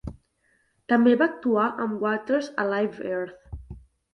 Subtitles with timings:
[0.93, 3.57] També va actuar amb Waters a Live Earth.